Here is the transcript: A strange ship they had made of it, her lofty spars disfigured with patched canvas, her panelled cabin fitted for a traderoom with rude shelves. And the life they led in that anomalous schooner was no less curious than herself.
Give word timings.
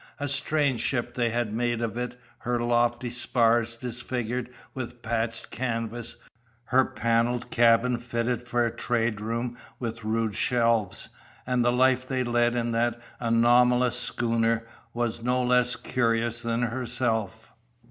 A 0.19 0.27
strange 0.27 0.81
ship 0.81 1.13
they 1.13 1.29
had 1.29 1.53
made 1.53 1.79
of 1.79 1.95
it, 1.95 2.19
her 2.39 2.59
lofty 2.59 3.11
spars 3.11 3.75
disfigured 3.75 4.49
with 4.73 5.03
patched 5.03 5.51
canvas, 5.51 6.15
her 6.63 6.83
panelled 6.83 7.51
cabin 7.51 7.99
fitted 7.99 8.41
for 8.41 8.65
a 8.65 8.75
traderoom 8.75 9.57
with 9.77 10.03
rude 10.03 10.33
shelves. 10.33 11.09
And 11.45 11.63
the 11.63 11.71
life 11.71 12.07
they 12.07 12.23
led 12.23 12.55
in 12.55 12.71
that 12.71 12.99
anomalous 13.19 13.95
schooner 13.95 14.65
was 14.91 15.21
no 15.21 15.43
less 15.43 15.75
curious 15.75 16.39
than 16.41 16.63
herself. 16.63 17.51